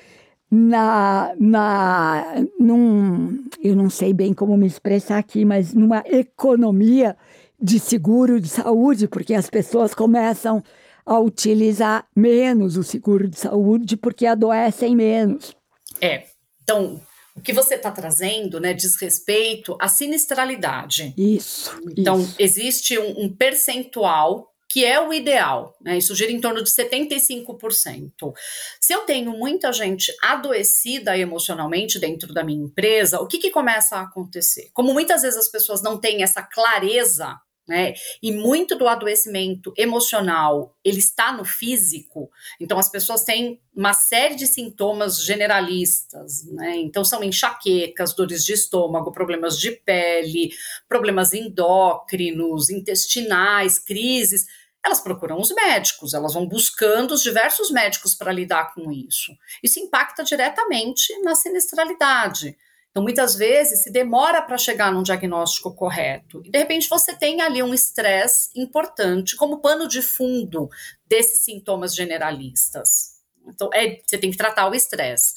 Na, 0.51 1.33
na, 1.39 2.25
num, 2.59 3.45
eu 3.63 3.77
não 3.77 3.89
sei 3.89 4.13
bem 4.13 4.35
como 4.35 4.57
me 4.57 4.67
expressar 4.67 5.19
aqui, 5.19 5.45
mas 5.45 5.73
numa 5.73 6.03
economia 6.07 7.17
de 7.61 7.79
seguro 7.79 8.41
de 8.41 8.49
saúde, 8.49 9.07
porque 9.07 9.35
as 9.35 9.49
pessoas 9.49 9.95
começam 9.95 10.63
a 11.05 11.19
utilizar 11.19 12.07
menos 12.17 12.77
o 12.77 12.83
seguro 12.83 13.29
de 13.29 13.39
saúde 13.39 13.97
porque 13.97 14.27
adoecem 14.27 14.97
menos. 14.97 15.55
É. 16.01 16.25
Então, 16.63 17.01
o 17.41 17.43
que 17.43 17.53
você 17.55 17.75
está 17.75 17.91
trazendo 17.91 18.61
né, 18.61 18.75
diz 18.75 18.97
respeito 18.97 19.77
à 19.81 19.89
sinistralidade. 19.89 21.15
Isso. 21.17 21.71
Então, 21.97 22.21
isso. 22.21 22.35
existe 22.39 22.99
um, 22.99 23.25
um, 23.25 23.35
percentual 23.35 24.49
que 24.69 24.85
é 24.85 25.01
o 25.01 25.13
ideal, 25.13 25.77
né? 25.81 25.99
Isso 25.99 26.15
gira 26.15 26.31
em 26.31 26.41
torno 26.41 26.63
de 26.63 26.71
75%. 26.71 28.33
Se 28.81 28.93
eu 28.93 29.01
tenho 29.01 29.33
muita 29.33 29.73
gente 29.73 30.15
adoecida 30.23 31.19
emocionalmente 31.19 31.99
dentro 31.99 32.33
da 32.33 32.45
minha 32.45 32.63
empresa, 32.65 33.21
o 33.21 33.27
que, 33.27 33.39
que 33.39 33.51
começa 33.51 33.97
a 33.97 34.03
acontecer? 34.03 34.71
Como 34.73 34.93
muitas 34.93 35.23
vezes 35.23 35.37
as 35.37 35.49
pessoas 35.49 35.83
não 35.83 35.99
têm 35.99 36.23
essa 36.23 36.41
clareza 36.41 37.37
né? 37.69 37.95
E 38.23 38.33
muito 38.33 38.77
do 38.77 38.89
adoecimento 38.89 39.73
emocional, 39.77 40.77
ele 40.85 40.99
está 40.99 41.33
no 41.33 41.45
físico. 41.45 42.31
Então 42.59 42.79
as 42.79 42.89
pessoas 42.89 43.23
têm 43.23 43.61
uma 43.75 43.93
série 43.95 44.35
de 44.35 44.47
sintomas 44.47 45.23
generalistas, 45.23 46.45
né? 46.53 46.77
Então 46.77 47.05
são 47.05 47.23
enxaquecas, 47.23 48.15
dores 48.15 48.45
de 48.45 48.55
estômago, 48.55 49.13
problemas 49.13 49.59
de 49.59 49.71
pele, 49.71 50.53
problemas 50.89 51.33
endócrinos, 51.33 52.71
intestinais, 52.71 53.79
crises. 53.79 54.47
Elas 54.85 55.01
procuram 55.01 55.39
os 55.39 55.55
médicos, 55.55 56.15
elas 56.15 56.35
vão 56.35 56.49
buscando 56.49 57.13
os 57.13 57.23
diversos 57.23 57.71
médicos 57.71 58.15
para 58.15 58.33
lidar 58.33 58.75
com 58.75 58.91
isso. 58.91 59.33
Isso 59.63 59.79
impacta 59.79 60.25
diretamente 60.25 61.17
na 61.21 61.35
sinistralidade. 61.35 62.57
Então, 62.91 63.05
muitas 63.05 63.37
vezes, 63.37 63.85
se 63.85 63.91
demora 63.91 64.43
para 64.43 64.59
chegar 64.59 64.93
num 64.93 65.03
diagnóstico 65.03 65.75
correto. 65.75 66.43
E, 66.45 66.51
de 66.51 66.59
repente, 66.59 66.89
você 66.89 67.15
tem 67.15 67.41
ali 67.41 67.63
um 67.63 67.73
estresse 67.73 68.51
importante 68.57 69.37
como 69.37 69.61
pano 69.61 69.87
de 69.87 70.03
fundo 70.03 70.69
desses 71.07 71.43
sintomas 71.43 71.95
generalistas. 71.95 73.21
Então, 73.47 73.71
é, 73.73 74.01
você 74.05 74.19
tem 74.19 74.31
que 74.31 74.37
tratar 74.37 74.69
o 74.69 74.75
estresse. 74.75 75.35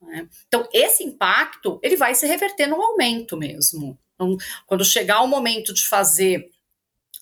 Né? 0.00 0.28
Então, 0.46 0.66
esse 0.72 1.04
impacto, 1.04 1.78
ele 1.82 1.96
vai 1.96 2.14
se 2.14 2.26
reverter 2.26 2.66
no 2.66 2.80
aumento 2.80 3.36
mesmo. 3.36 3.98
Então, 4.14 4.36
quando 4.66 4.84
chegar 4.84 5.20
o 5.20 5.28
momento 5.28 5.74
de 5.74 5.86
fazer 5.86 6.50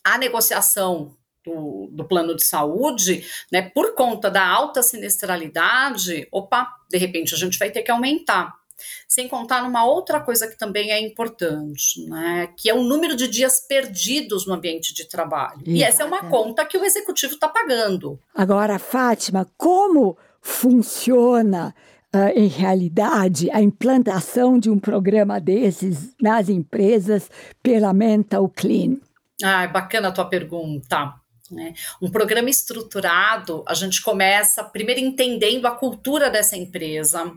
a 0.04 0.16
negociação 0.16 1.16
do, 1.44 1.88
do, 1.90 2.04
plano 2.04 2.36
de 2.36 2.44
saúde, 2.44 3.26
né, 3.50 3.62
por 3.62 3.94
conta 3.94 4.30
da 4.30 4.46
alta 4.46 4.82
sinistralidade, 4.82 6.28
opa, 6.30 6.72
de 6.88 6.98
repente 6.98 7.34
a 7.34 7.38
gente 7.38 7.58
vai 7.58 7.70
ter 7.70 7.82
que 7.82 7.90
aumentar 7.90 8.61
sem 9.08 9.28
contar 9.28 9.62
numa 9.62 9.84
outra 9.84 10.20
coisa 10.20 10.46
que 10.46 10.56
também 10.56 10.90
é 10.90 11.00
importante, 11.00 12.04
né? 12.08 12.48
Que 12.56 12.70
é 12.70 12.74
o 12.74 12.82
número 12.82 13.16
de 13.16 13.28
dias 13.28 13.60
perdidos 13.66 14.46
no 14.46 14.54
ambiente 14.54 14.94
de 14.94 15.08
trabalho. 15.08 15.60
Exato. 15.60 15.70
E 15.70 15.82
essa 15.82 16.02
é 16.02 16.06
uma 16.06 16.28
conta 16.28 16.64
que 16.64 16.76
o 16.76 16.84
executivo 16.84 17.34
está 17.34 17.48
pagando. 17.48 18.18
Agora, 18.34 18.78
Fátima, 18.78 19.46
como 19.56 20.16
funciona 20.40 21.74
Uh, 22.14 22.28
em 22.38 22.46
realidade, 22.46 23.50
a 23.50 23.62
implantação 23.62 24.58
de 24.58 24.68
um 24.68 24.78
programa 24.78 25.40
desses 25.40 26.14
nas 26.20 26.50
empresas 26.50 27.30
pela 27.62 27.94
Mental 27.94 28.46
Clean? 28.54 28.98
Ah, 29.42 29.66
bacana 29.66 30.08
a 30.08 30.12
tua 30.12 30.26
pergunta. 30.26 31.14
Né? 31.50 31.74
Um 32.00 32.10
programa 32.10 32.48
estruturado, 32.48 33.62
a 33.66 33.74
gente 33.74 34.02
começa 34.02 34.64
primeiro 34.64 35.00
entendendo 35.00 35.66
a 35.66 35.70
cultura 35.70 36.30
dessa 36.30 36.56
empresa, 36.56 37.32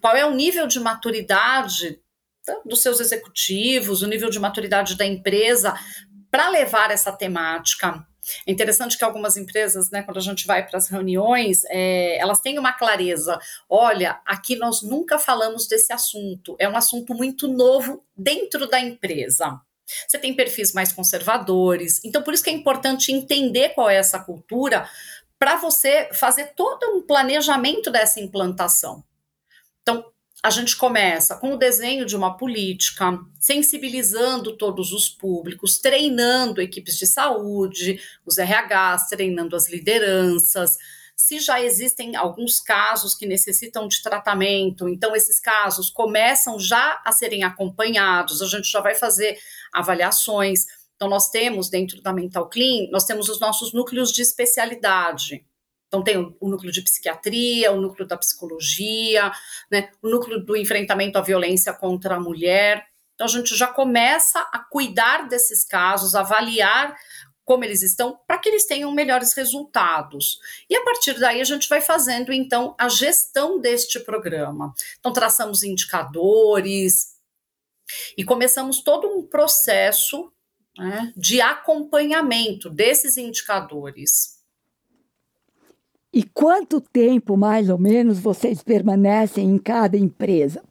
qual 0.00 0.16
é 0.16 0.24
o 0.24 0.34
nível 0.34 0.66
de 0.66 0.80
maturidade 0.80 2.00
dos 2.64 2.82
seus 2.82 3.00
executivos, 3.00 4.02
o 4.02 4.06
nível 4.06 4.30
de 4.30 4.38
maturidade 4.38 4.96
da 4.96 5.06
empresa 5.06 5.74
para 6.30 6.48
levar 6.48 6.90
essa 6.90 7.12
temática? 7.12 8.06
É 8.46 8.52
interessante 8.52 8.98
que 8.98 9.04
algumas 9.04 9.36
empresas, 9.36 9.90
né, 9.90 10.02
quando 10.02 10.18
a 10.18 10.22
gente 10.22 10.46
vai 10.46 10.66
para 10.66 10.78
as 10.78 10.88
reuniões, 10.88 11.62
é, 11.68 12.18
elas 12.18 12.40
têm 12.40 12.58
uma 12.58 12.72
clareza. 12.72 13.38
Olha, 13.68 14.20
aqui 14.26 14.56
nós 14.56 14.82
nunca 14.82 15.18
falamos 15.18 15.66
desse 15.66 15.92
assunto. 15.92 16.54
É 16.58 16.68
um 16.68 16.76
assunto 16.76 17.14
muito 17.14 17.48
novo 17.48 18.04
dentro 18.16 18.68
da 18.68 18.78
empresa. 18.78 19.60
Você 20.06 20.18
tem 20.18 20.34
perfis 20.34 20.72
mais 20.72 20.92
conservadores. 20.92 22.00
Então, 22.04 22.22
por 22.22 22.34
isso 22.34 22.44
que 22.44 22.50
é 22.50 22.52
importante 22.52 23.12
entender 23.12 23.70
qual 23.70 23.90
é 23.90 23.96
essa 23.96 24.20
cultura 24.20 24.88
para 25.38 25.56
você 25.56 26.08
fazer 26.12 26.52
todo 26.54 26.84
um 26.94 27.02
planejamento 27.02 27.90
dessa 27.90 28.20
implantação. 28.20 29.02
Então, 29.90 30.04
a 30.40 30.50
gente 30.50 30.76
começa 30.76 31.36
com 31.36 31.54
o 31.54 31.58
desenho 31.58 32.06
de 32.06 32.14
uma 32.14 32.36
política, 32.36 33.18
sensibilizando 33.40 34.56
todos 34.56 34.92
os 34.92 35.08
públicos, 35.08 35.78
treinando 35.78 36.62
equipes 36.62 36.96
de 36.96 37.08
saúde, 37.08 38.00
os 38.24 38.38
RHs, 38.38 39.08
treinando 39.10 39.56
as 39.56 39.68
lideranças. 39.68 40.78
Se 41.16 41.40
já 41.40 41.60
existem 41.60 42.14
alguns 42.14 42.60
casos 42.60 43.16
que 43.16 43.26
necessitam 43.26 43.88
de 43.88 44.00
tratamento, 44.00 44.88
então 44.88 45.14
esses 45.16 45.40
casos 45.40 45.90
começam 45.90 46.58
já 46.58 47.02
a 47.04 47.10
serem 47.10 47.42
acompanhados, 47.42 48.40
a 48.40 48.46
gente 48.46 48.70
já 48.70 48.80
vai 48.80 48.94
fazer 48.94 49.36
avaliações. 49.72 50.66
Então, 50.94 51.08
nós 51.08 51.30
temos 51.30 51.68
dentro 51.68 52.00
da 52.00 52.12
Mental 52.12 52.48
Clean, 52.48 52.88
nós 52.92 53.04
temos 53.04 53.28
os 53.28 53.40
nossos 53.40 53.74
núcleos 53.74 54.12
de 54.12 54.22
especialidade. 54.22 55.44
Então, 55.90 56.04
tem 56.04 56.16
o, 56.16 56.48
núcleo 56.48 56.70
de 56.70 56.82
psiquiatria, 56.82 57.72
o 57.72 57.80
núcleo 57.80 58.06
da 58.06 58.16
psicologia, 58.16 59.32
né, 59.68 59.90
o 60.00 60.08
núcleo 60.08 60.38
do 60.38 60.56
enfrentamento 60.56 61.18
à 61.18 61.20
violência 61.20 61.72
contra 61.72 62.14
a 62.14 62.20
mulher. 62.20 62.86
Então, 63.14 63.26
a 63.26 63.30
gente 63.30 63.56
já 63.56 63.66
começa 63.66 64.38
a 64.52 64.60
cuidar 64.60 65.28
desses 65.28 65.64
casos, 65.64 66.14
avaliar 66.14 66.96
como 67.44 67.64
eles 67.64 67.82
estão, 67.82 68.16
para 68.28 68.38
que 68.38 68.48
eles 68.48 68.64
tenham 68.64 68.92
melhores 68.92 69.32
resultados. 69.32 70.38
E 70.68 70.76
a 70.76 70.84
partir 70.84 71.18
daí 71.18 71.40
a 71.40 71.44
gente 71.44 71.68
vai 71.68 71.80
fazendo 71.80 72.32
então 72.32 72.76
a 72.78 72.88
gestão 72.88 73.60
deste 73.60 73.98
programa. 73.98 74.72
Então 75.00 75.12
traçamos 75.12 75.64
indicadores 75.64 77.16
e 78.16 78.22
começamos 78.22 78.82
todo 78.82 79.08
um 79.08 79.26
processo 79.26 80.32
né, 80.78 81.12
de 81.16 81.40
acompanhamento 81.40 82.70
desses 82.70 83.16
indicadores. 83.16 84.39
E 86.12 86.24
quanto 86.24 86.80
tempo, 86.80 87.36
mais 87.36 87.70
ou 87.70 87.78
menos, 87.78 88.18
vocês 88.18 88.62
permanecem 88.62 89.48
em 89.48 89.58
cada 89.58 89.96
empresa? 89.96 90.62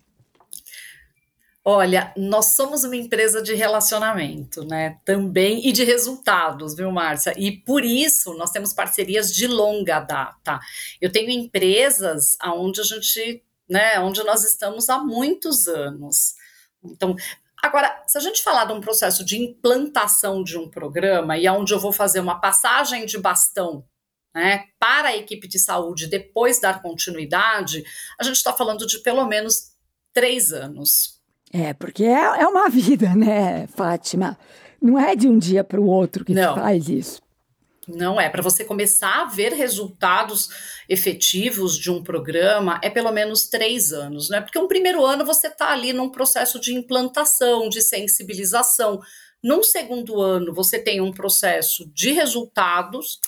Olha, 1.63 2.12
nós 2.17 2.55
somos 2.55 2.84
uma 2.84 2.96
empresa 2.96 3.41
de 3.41 3.53
relacionamento, 3.53 4.65
né? 4.65 4.98
Também 5.05 5.67
e 5.67 5.72
de 5.72 5.84
resultados, 5.84 6.75
viu, 6.75 6.91
Márcia? 6.91 7.34
E 7.38 7.51
por 7.51 7.86
isso 7.86 8.34
nós 8.34 8.50
temos 8.50 8.74
parcerias 8.74 9.34
de 9.34 9.46
longa 9.46 10.00
data. 10.00 10.60
Eu 11.00 11.12
tenho 11.12 11.29
empresas 11.29 12.38
onde 12.43 12.81
a 12.81 12.84
gente, 12.84 13.43
né, 13.69 14.00
onde 14.00 14.24
nós 14.24 14.43
estamos 14.43 14.89
há 14.89 14.98
muitos 14.98 15.67
anos. 15.67 16.34
Então, 16.84 17.15
agora, 17.62 18.03
se 18.08 18.17
a 18.17 18.22
gente 18.22 18.41
falar 18.41 18.65
de 18.65 18.74
um 18.74 18.81
processo 18.81 19.24
de 19.24 19.38
implantação 19.38 20.43
de 20.43 20.58
um 20.58 20.67
programa 20.67 21.38
e 21.38 21.46
aonde 21.46 21.74
eu 21.74 21.79
vou 21.79 21.91
fazer 21.91 22.19
uma 22.19 22.39
passagem 22.41 23.05
de 23.05 23.17
bastão 23.19 23.86
né, 24.33 24.65
para 24.79 25.09
a 25.09 25.17
equipe 25.17 25.48
de 25.48 25.59
saúde 25.59 26.07
depois 26.07 26.59
dar 26.59 26.81
continuidade, 26.81 27.83
a 28.19 28.24
gente 28.24 28.36
está 28.36 28.53
falando 28.53 28.86
de 28.86 29.00
pelo 29.00 29.25
menos 29.25 29.71
três 30.13 30.51
anos. 30.53 31.19
É, 31.51 31.74
porque 31.74 32.03
é, 32.03 32.41
é 32.41 32.48
uma 32.48 32.69
vida, 32.69 33.13
né, 33.15 33.67
Fátima? 33.67 34.38
Não 34.81 34.98
é 34.98 35.15
de 35.15 35.27
um 35.27 35.38
dia 35.38 35.63
para 35.63 35.79
o 35.79 35.88
outro 35.88 36.24
que 36.24 36.33
Não. 36.33 36.55
faz 36.55 36.88
isso. 36.88 37.21
Não 37.88 38.21
é. 38.21 38.29
Para 38.29 38.43
você 38.43 38.63
começar 38.63 39.24
a 39.24 39.25
ver 39.25 39.51
resultados 39.53 40.50
efetivos 40.88 41.75
de 41.77 41.89
um 41.89 42.03
programa, 42.03 42.79
é 42.83 42.89
pelo 42.89 43.12
menos 43.12 43.48
três 43.48 43.91
anos, 43.91 44.29
né? 44.29 44.41
Porque 44.41 44.59
um 44.59 44.67
primeiro 44.67 45.03
ano 45.03 45.25
você 45.25 45.48
está 45.48 45.71
ali 45.71 45.91
num 45.91 46.09
processo 46.09 46.59
de 46.59 46.74
implantação, 46.74 47.67
de 47.67 47.81
sensibilização. 47.81 49.01
Num 49.41 49.63
segundo 49.63 50.21
ano, 50.21 50.53
você 50.53 50.77
tem 50.77 51.01
um 51.01 51.12
processo 51.12 51.89
de 51.93 52.12
resultados, 52.12 53.19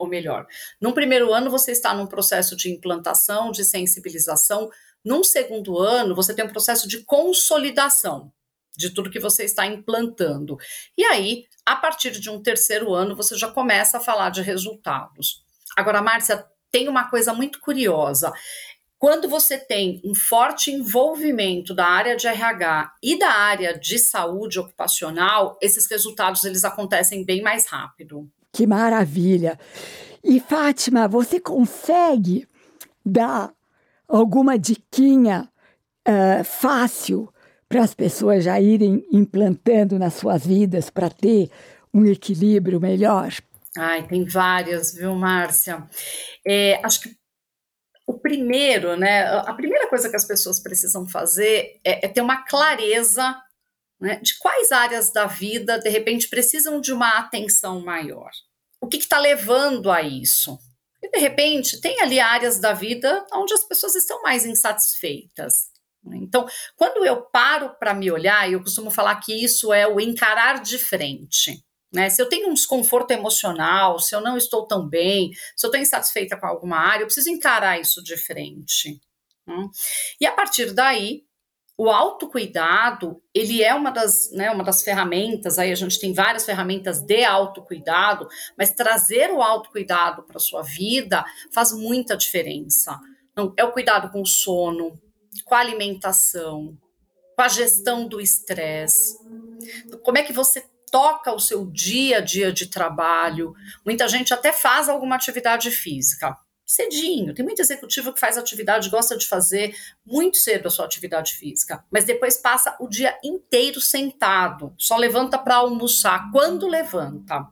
ou 0.00 0.08
melhor, 0.08 0.46
num 0.80 0.92
primeiro 0.92 1.32
ano 1.32 1.50
você 1.50 1.72
está 1.72 1.92
num 1.92 2.06
processo 2.06 2.56
de 2.56 2.70
implantação, 2.70 3.50
de 3.50 3.62
sensibilização 3.62 4.70
num 5.04 5.22
segundo 5.22 5.78
ano, 5.78 6.14
você 6.14 6.34
tem 6.34 6.44
um 6.44 6.48
processo 6.48 6.88
de 6.88 7.04
consolidação 7.04 8.32
de 8.76 8.90
tudo 8.90 9.10
que 9.10 9.20
você 9.20 9.44
está 9.44 9.66
implantando. 9.66 10.56
E 10.96 11.04
aí, 11.04 11.44
a 11.66 11.76
partir 11.76 12.12
de 12.12 12.30
um 12.30 12.42
terceiro 12.42 12.94
ano, 12.94 13.14
você 13.14 13.36
já 13.36 13.48
começa 13.48 13.98
a 13.98 14.00
falar 14.00 14.30
de 14.30 14.42
resultados. 14.42 15.42
Agora, 15.76 16.02
Márcia, 16.02 16.46
tem 16.70 16.88
uma 16.88 17.10
coisa 17.10 17.34
muito 17.34 17.60
curiosa. 17.60 18.32
Quando 18.98 19.28
você 19.28 19.58
tem 19.58 20.00
um 20.04 20.14
forte 20.14 20.70
envolvimento 20.70 21.74
da 21.74 21.86
área 21.86 22.16
de 22.16 22.26
RH 22.26 22.94
e 23.02 23.18
da 23.18 23.30
área 23.30 23.78
de 23.78 23.98
saúde 23.98 24.58
ocupacional, 24.58 25.58
esses 25.60 25.86
resultados 25.86 26.44
eles 26.44 26.64
acontecem 26.64 27.24
bem 27.24 27.42
mais 27.42 27.66
rápido. 27.66 28.30
Que 28.52 28.66
maravilha! 28.66 29.58
E 30.22 30.38
Fátima, 30.40 31.08
você 31.08 31.40
consegue 31.40 32.46
dar 33.04 33.52
alguma 34.06 34.58
diquinha 34.58 35.48
uh, 36.06 36.44
fácil 36.44 37.32
para 37.68 37.82
as 37.82 37.94
pessoas 37.94 38.44
já 38.44 38.60
irem 38.60 39.06
implantando 39.12 39.98
nas 39.98 40.14
suas 40.14 40.44
vidas 40.44 40.90
para 40.90 41.08
ter 41.08 41.50
um 41.94 42.04
equilíbrio 42.04 42.80
melhor? 42.80 43.32
Ai, 43.78 44.06
tem 44.06 44.24
várias, 44.24 44.92
viu, 44.94 45.14
Márcia? 45.14 45.88
É, 46.46 46.80
acho 46.84 47.02
que 47.02 47.16
o 48.06 48.18
primeiro, 48.18 48.96
né? 48.96 49.22
A 49.22 49.54
primeira 49.54 49.88
coisa 49.88 50.10
que 50.10 50.16
as 50.16 50.24
pessoas 50.24 50.58
precisam 50.58 51.06
fazer 51.06 51.80
é, 51.84 52.06
é 52.06 52.08
ter 52.08 52.20
uma 52.20 52.44
clareza 52.44 53.40
né, 54.00 54.18
de 54.22 54.38
quais 54.38 54.72
áreas 54.72 55.12
da 55.12 55.26
vida, 55.26 55.78
de 55.78 55.88
repente, 55.88 56.28
precisam 56.28 56.80
de 56.80 56.92
uma 56.92 57.18
atenção 57.18 57.80
maior. 57.80 58.30
O 58.80 58.88
que 58.88 58.96
está 58.96 59.18
levando 59.18 59.90
a 59.90 60.02
isso? 60.02 60.58
E 61.02 61.10
de 61.10 61.18
repente, 61.18 61.80
tem 61.80 62.00
ali 62.00 62.18
áreas 62.18 62.58
da 62.58 62.72
vida 62.72 63.26
onde 63.32 63.52
as 63.52 63.64
pessoas 63.64 63.94
estão 63.94 64.22
mais 64.22 64.46
insatisfeitas. 64.46 65.70
Então, 66.14 66.46
quando 66.76 67.04
eu 67.04 67.22
paro 67.22 67.74
para 67.78 67.92
me 67.92 68.10
olhar, 68.10 68.50
eu 68.50 68.62
costumo 68.62 68.90
falar 68.90 69.16
que 69.16 69.32
isso 69.34 69.72
é 69.72 69.86
o 69.86 70.00
encarar 70.00 70.62
de 70.62 70.78
frente. 70.78 71.62
Né? 71.92 72.08
Se 72.08 72.22
eu 72.22 72.28
tenho 72.28 72.48
um 72.48 72.54
desconforto 72.54 73.10
emocional, 73.10 73.98
se 73.98 74.14
eu 74.14 74.20
não 74.20 74.36
estou 74.36 74.66
tão 74.66 74.88
bem, 74.88 75.30
se 75.56 75.66
eu 75.66 75.68
estou 75.68 75.80
insatisfeita 75.80 76.38
com 76.38 76.46
alguma 76.46 76.78
área, 76.78 77.02
eu 77.02 77.06
preciso 77.06 77.30
encarar 77.30 77.80
isso 77.80 78.02
de 78.02 78.16
frente. 78.16 79.00
Hum? 79.46 79.68
E 80.20 80.26
a 80.26 80.32
partir 80.32 80.72
daí, 80.72 81.24
o 81.82 81.88
autocuidado, 81.88 83.22
ele 83.32 83.62
é 83.62 83.74
uma 83.74 83.90
das, 83.90 84.30
né, 84.32 84.50
uma 84.50 84.62
das 84.62 84.82
ferramentas, 84.82 85.58
aí 85.58 85.72
a 85.72 85.74
gente 85.74 85.98
tem 85.98 86.12
várias 86.12 86.44
ferramentas 86.44 87.00
de 87.00 87.24
autocuidado, 87.24 88.28
mas 88.54 88.72
trazer 88.72 89.30
o 89.30 89.40
autocuidado 89.40 90.22
para 90.24 90.36
a 90.36 90.40
sua 90.40 90.60
vida 90.60 91.24
faz 91.50 91.72
muita 91.72 92.18
diferença. 92.18 93.00
Então, 93.32 93.54
é 93.56 93.64
o 93.64 93.72
cuidado 93.72 94.10
com 94.10 94.20
o 94.20 94.26
sono, 94.26 94.92
com 95.46 95.54
a 95.54 95.58
alimentação, 95.58 96.76
com 97.34 97.42
a 97.42 97.48
gestão 97.48 98.06
do 98.06 98.20
estresse. 98.20 99.16
Como 100.02 100.18
é 100.18 100.22
que 100.22 100.34
você 100.34 100.62
toca 100.92 101.32
o 101.32 101.40
seu 101.40 101.64
dia 101.64 102.18
a 102.18 102.20
dia 102.20 102.52
de 102.52 102.66
trabalho? 102.66 103.54
Muita 103.86 104.06
gente 104.06 104.34
até 104.34 104.52
faz 104.52 104.86
alguma 104.86 105.16
atividade 105.16 105.70
física, 105.70 106.36
cedinho. 106.70 107.34
Tem 107.34 107.44
muito 107.44 107.60
executivo 107.60 108.12
que 108.12 108.20
faz 108.20 108.38
atividade, 108.38 108.90
gosta 108.90 109.16
de 109.16 109.26
fazer 109.26 109.74
muito 110.06 110.36
cedo 110.36 110.68
a 110.68 110.70
sua 110.70 110.84
atividade 110.84 111.32
física, 111.32 111.84
mas 111.90 112.04
depois 112.04 112.36
passa 112.36 112.76
o 112.78 112.88
dia 112.88 113.18
inteiro 113.24 113.80
sentado, 113.80 114.72
só 114.78 114.96
levanta 114.96 115.36
para 115.36 115.56
almoçar 115.56 116.30
quando 116.30 116.68
levanta. 116.68 117.46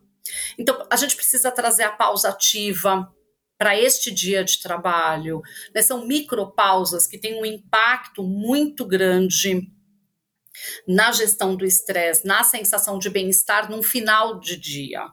Então, 0.57 0.87
a 0.91 0.97
gente 0.97 1.17
precisa 1.17 1.51
trazer 1.51 1.83
a 1.85 1.93
pausa 1.93 2.29
ativa 2.29 3.13
para 3.57 3.77
este 3.77 4.13
dia 4.13 4.45
de 4.45 4.61
trabalho. 4.63 5.43
Né? 5.75 5.83
São 5.83 6.07
micropausas 6.07 7.07
que 7.07 7.19
têm 7.19 7.41
um 7.41 7.47
impacto 7.47 8.23
muito 8.23 8.87
grande 8.87 9.69
na 10.87 11.11
gestão 11.11 11.57
do 11.57 11.65
estresse, 11.65 12.27
na 12.27 12.45
sensação 12.45 12.99
de 12.99 13.11
bem-estar 13.11 13.71
no 13.71 13.83
final 13.83 14.39
de 14.39 14.57
dia. 14.57 15.09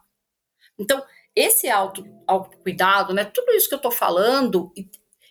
Então, 0.78 1.04
esse 1.36 1.70
auto, 1.70 2.06
autocuidado, 2.26 3.14
né, 3.14 3.26
tudo 3.26 3.52
isso 3.52 3.68
que 3.68 3.74
eu 3.74 3.78
estou 3.78 3.92
falando, 3.92 4.72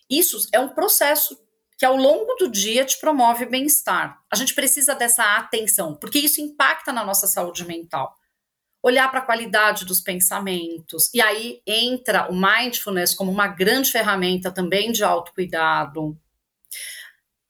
isso 0.08 0.38
é 0.52 0.60
um 0.60 0.68
processo 0.68 1.38
que 1.76 1.84
ao 1.84 1.96
longo 1.96 2.34
do 2.36 2.48
dia 2.48 2.84
te 2.84 2.98
promove 3.00 3.46
bem-estar. 3.46 4.20
A 4.30 4.36
gente 4.36 4.54
precisa 4.54 4.94
dessa 4.94 5.36
atenção, 5.36 5.94
porque 5.94 6.18
isso 6.18 6.40
impacta 6.40 6.92
na 6.92 7.04
nossa 7.04 7.26
saúde 7.26 7.64
mental. 7.66 8.14
Olhar 8.82 9.10
para 9.10 9.20
a 9.20 9.24
qualidade 9.24 9.84
dos 9.84 10.00
pensamentos. 10.00 11.10
E 11.12 11.20
aí 11.20 11.62
entra 11.66 12.30
o 12.30 12.34
mindfulness 12.34 13.14
como 13.14 13.32
uma 13.32 13.48
grande 13.48 13.90
ferramenta 13.90 14.52
também 14.52 14.92
de 14.92 15.02
autocuidado. 15.02 16.16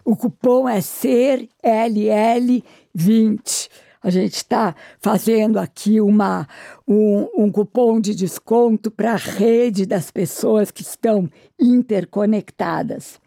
O 0.05 0.17
cupom 0.17 0.69
é 0.69 0.81
SER 0.81 1.49
LL20. 1.65 3.69
A 4.03 4.11
gente 4.11 4.35
está 4.35 4.75
fazendo 5.01 5.59
aqui 5.59 5.99
uma, 5.99 6.47
um, 6.87 7.27
um 7.39 7.51
cupom 7.51 7.99
de 7.99 8.15
desconto 8.15 8.91
para 8.91 9.13
a 9.13 9.17
rede 9.17 9.87
das 9.87 10.11
pessoas 10.11 10.71
que 10.71 10.83
estão 10.83 11.31
interconectadas. 11.59 13.19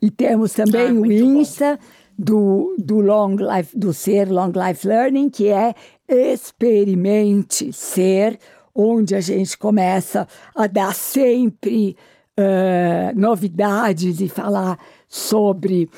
E 0.00 0.10
temos 0.10 0.52
também 0.52 0.88
ah, 0.88 0.92
o 0.92 1.10
INSA 1.10 1.78
do, 2.18 2.76
do 2.78 3.00
Long 3.00 3.36
Life, 3.36 3.78
do 3.78 3.92
Ser 3.92 4.30
Long 4.30 4.52
Life 4.54 4.86
Learning, 4.86 5.30
que 5.30 5.48
é 5.48 5.74
experimente 6.08 7.72
ser, 7.72 8.38
onde 8.74 9.14
a 9.14 9.20
gente 9.20 9.56
começa 9.56 10.26
a 10.54 10.66
dar 10.66 10.94
sempre 10.94 11.96
uh, 12.38 13.18
novidades 13.18 14.20
e 14.20 14.28
falar 14.28 14.78
sobre 15.08 15.88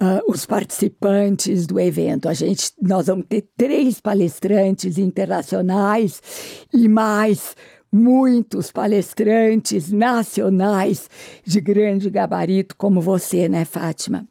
uh, 0.00 0.30
os 0.30 0.44
participantes 0.44 1.66
do 1.66 1.78
evento. 1.78 2.28
A 2.28 2.34
gente, 2.34 2.72
nós 2.80 3.06
vamos 3.06 3.26
ter 3.28 3.48
três 3.56 4.00
palestrantes 4.00 4.98
internacionais 4.98 6.20
e 6.72 6.88
mais 6.88 7.54
muitos 7.92 8.72
palestrantes 8.72 9.92
nacionais 9.92 11.10
de 11.44 11.60
grande 11.60 12.08
gabarito 12.08 12.74
como 12.76 13.00
você, 13.00 13.48
né, 13.48 13.64
Fátima? 13.64 14.26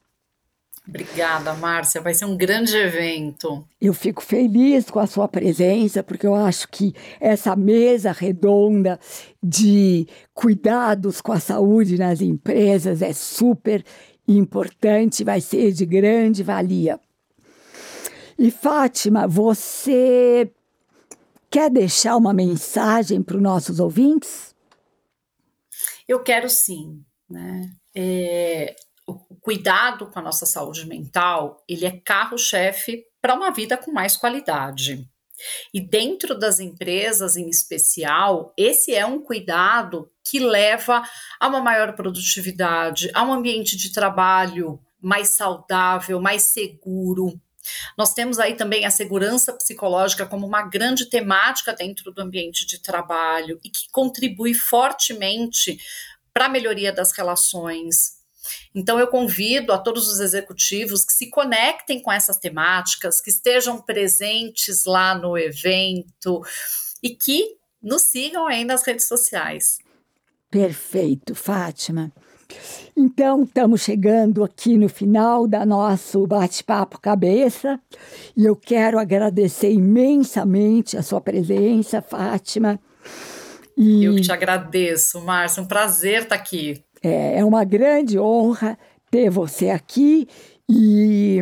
Obrigada, 0.88 1.54
Márcia. 1.54 2.02
Vai 2.02 2.13
ser 2.13 2.26
um 2.26 2.36
grande 2.36 2.76
evento. 2.76 3.63
Eu 3.80 3.93
fico 3.93 4.21
feliz 4.21 4.89
com 4.89 5.00
a 5.00 5.06
sua 5.06 5.28
presença, 5.28 6.02
porque 6.02 6.26
eu 6.26 6.34
acho 6.34 6.67
que 6.69 6.93
essa 7.19 7.56
mesa 7.56 8.12
redonda 8.12 9.00
de 9.41 10.08
cuidados 10.34 11.21
com 11.21 11.32
a 11.32 11.39
saúde 11.39 11.97
nas 11.97 12.19
empresas 12.19 13.02
é 13.02 13.13
super 13.13 13.86
importante, 14.28 15.24
vai 15.24 15.39
ser 15.39 15.71
de 15.71 15.86
grande 15.86 16.41
valia. 16.41 17.00
E 18.38 18.50
Fátima, 18.50 19.28
você 19.28 20.52
Quer 21.51 21.69
deixar 21.69 22.15
uma 22.15 22.33
mensagem 22.33 23.21
para 23.21 23.35
os 23.35 23.43
nossos 23.43 23.81
ouvintes? 23.81 24.55
Eu 26.07 26.23
quero 26.23 26.49
sim. 26.49 27.03
Né? 27.29 27.69
É, 27.93 28.73
o 29.05 29.35
cuidado 29.35 30.07
com 30.07 30.19
a 30.19 30.21
nossa 30.21 30.45
saúde 30.45 30.87
mental 30.87 31.61
ele 31.67 31.85
é 31.85 31.91
carro-chefe 31.91 33.03
para 33.21 33.35
uma 33.35 33.51
vida 33.51 33.75
com 33.75 33.91
mais 33.91 34.15
qualidade. 34.15 35.05
E 35.73 35.81
dentro 35.81 36.39
das 36.39 36.61
empresas 36.61 37.35
em 37.35 37.49
especial, 37.49 38.53
esse 38.55 38.95
é 38.95 39.05
um 39.05 39.19
cuidado 39.19 40.09
que 40.23 40.39
leva 40.39 41.03
a 41.37 41.47
uma 41.49 41.59
maior 41.59 41.95
produtividade, 41.95 43.11
a 43.13 43.23
um 43.23 43.33
ambiente 43.33 43.75
de 43.75 43.91
trabalho 43.91 44.79
mais 45.01 45.29
saudável, 45.29 46.21
mais 46.21 46.43
seguro, 46.43 47.41
nós 47.97 48.13
temos 48.13 48.39
aí 48.39 48.56
também 48.56 48.86
a 48.86 48.91
segurança 48.91 49.54
psicológica 49.54 50.26
como 50.26 50.45
uma 50.45 50.63
grande 50.63 51.06
temática 51.06 51.74
dentro 51.74 52.12
do 52.12 52.21
ambiente 52.21 52.65
de 52.65 52.80
trabalho 52.80 53.60
e 53.63 53.69
que 53.69 53.89
contribui 53.91 54.54
fortemente 54.54 55.80
para 56.34 56.45
a 56.45 56.50
melhoria 56.50 56.91
das 56.91 57.12
relações. 57.12 58.19
Então, 58.74 59.00
eu 59.00 59.08
convido 59.08 59.71
a 59.71 59.78
todos 59.78 60.08
os 60.08 60.19
executivos 60.19 61.06
que 61.06 61.13
se 61.13 61.30
conectem 61.30 62.02
com 62.02 62.12
essas 62.12 62.38
temáticas, 62.38 63.21
que 63.21 63.30
estejam 63.30 63.82
presentes 63.82 64.86
lá 64.86 65.13
no 65.13 65.38
evento 65.38 66.41
e 67.04 67.12
que 67.12 67.58
nos 67.82 68.04
sigam 68.04 68.47
aí 68.47 68.63
nas 68.63 68.84
redes 68.84 69.08
sociais. 69.08 69.80
Perfeito, 70.50 71.36
Fátima. 71.36 72.12
Então, 72.95 73.43
estamos 73.43 73.81
chegando 73.81 74.43
aqui 74.43 74.77
no 74.77 74.89
final 74.89 75.47
da 75.47 75.65
nosso 75.65 76.27
bate-papo 76.27 76.99
cabeça 76.99 77.79
e 78.35 78.45
eu 78.45 78.55
quero 78.55 78.99
agradecer 78.99 79.71
imensamente 79.71 80.97
a 80.97 81.03
sua 81.03 81.21
presença, 81.21 82.01
Fátima. 82.01 82.79
E 83.77 84.03
eu 84.03 84.15
que 84.15 84.21
te 84.21 84.31
agradeço, 84.31 85.21
Márcia, 85.21 85.63
um 85.63 85.65
prazer 85.65 86.23
estar 86.23 86.35
aqui. 86.35 86.83
É, 87.01 87.39
é 87.39 87.45
uma 87.45 87.63
grande 87.63 88.19
honra 88.19 88.77
ter 89.09 89.29
você 89.29 89.69
aqui 89.69 90.27
e 90.69 91.39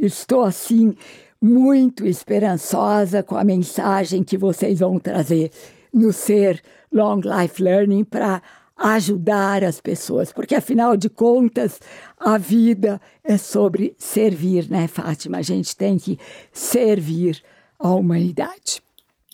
estou 0.00 0.42
assim 0.42 0.94
muito 1.40 2.06
esperançosa 2.06 3.22
com 3.22 3.36
a 3.36 3.44
mensagem 3.44 4.24
que 4.24 4.38
vocês 4.38 4.80
vão 4.80 4.98
trazer 4.98 5.50
no 5.92 6.12
Ser 6.12 6.62
Long 6.92 7.20
Life 7.20 7.62
Learning 7.62 8.04
para 8.04 8.42
ajudar 8.76 9.64
as 9.64 9.80
pessoas, 9.80 10.32
porque 10.32 10.54
afinal 10.54 10.96
de 10.96 11.08
contas 11.08 11.80
a 12.18 12.36
vida 12.36 13.00
é 13.24 13.38
sobre 13.38 13.94
servir, 13.98 14.68
né, 14.68 14.86
Fátima? 14.86 15.38
A 15.38 15.42
gente 15.42 15.74
tem 15.74 15.98
que 15.98 16.18
servir 16.52 17.42
a 17.78 17.90
humanidade. 17.90 18.82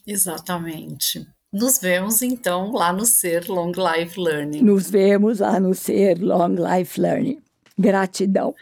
Exatamente. 0.07 1.27
Nos 1.53 1.79
vemos 1.79 2.23
então 2.23 2.73
lá 2.73 2.93
no 2.93 3.05
Ser 3.05 3.49
Long 3.49 3.73
Life 3.73 4.19
Learning. 4.19 4.63
Nos 4.63 4.91
vemos 4.91 5.41
lá 5.41 5.61
no 5.61 5.75
Ser 5.75 6.19
Long 6.19 6.55
Life 6.55 7.01
Learning. 7.01 7.43
Gratidão. 7.79 8.55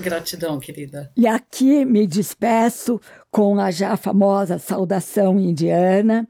Gratidão, 0.00 0.58
querida. 0.58 1.10
E 1.16 1.26
aqui 1.26 1.84
me 1.84 2.06
despeço 2.06 3.00
com 3.30 3.58
a 3.60 3.70
já 3.70 3.96
famosa 3.96 4.58
saudação 4.58 5.38
indiana: 5.38 6.26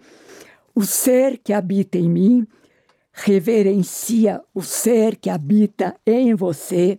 o 0.74 0.84
ser 0.84 1.38
que 1.38 1.52
habita 1.52 1.98
em 1.98 2.08
mim 2.08 2.46
reverencia 3.12 4.42
o 4.54 4.62
ser 4.62 5.16
que 5.16 5.28
habita 5.28 5.94
em 6.06 6.34
você 6.34 6.98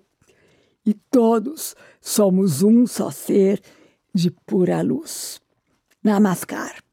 e 0.86 0.94
todos 0.94 1.76
somos 2.00 2.62
um 2.62 2.86
só 2.86 3.10
ser 3.10 3.62
de 4.14 4.30
pura 4.30 4.82
luz. 4.82 5.42
Namaskar. 6.04 6.84